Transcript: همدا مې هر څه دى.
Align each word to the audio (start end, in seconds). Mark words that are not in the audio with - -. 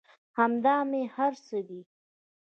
همدا 0.37 0.77
مې 0.89 1.03
هر 1.15 1.33
څه 1.45 1.57
دى. 1.67 1.81